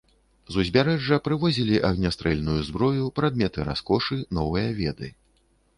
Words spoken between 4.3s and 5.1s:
новыя веды.